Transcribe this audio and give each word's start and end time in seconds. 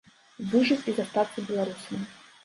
Выжыць 0.53 0.85
і 0.91 0.95
застацца 0.99 1.43
беларусамі. 1.51 2.07